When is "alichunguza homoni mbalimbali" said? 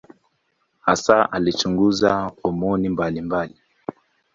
1.31-3.55